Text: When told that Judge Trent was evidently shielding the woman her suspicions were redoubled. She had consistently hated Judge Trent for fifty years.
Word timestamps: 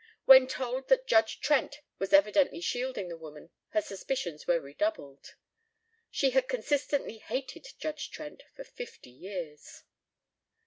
When 0.25 0.47
told 0.47 0.87
that 0.89 1.05
Judge 1.05 1.39
Trent 1.41 1.81
was 1.99 2.11
evidently 2.11 2.59
shielding 2.59 3.07
the 3.07 3.17
woman 3.19 3.51
her 3.69 3.83
suspicions 3.83 4.47
were 4.47 4.59
redoubled. 4.59 5.35
She 6.09 6.31
had 6.31 6.47
consistently 6.49 7.19
hated 7.19 7.67
Judge 7.77 8.09
Trent 8.09 8.41
for 8.55 8.63
fifty 8.63 9.11
years. 9.11 9.83